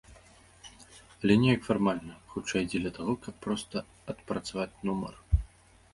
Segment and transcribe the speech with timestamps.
[1.21, 3.75] Але неяк фармальна, хутчэй, дзеля таго, каб проста
[4.15, 5.15] адпрацаваць нумар.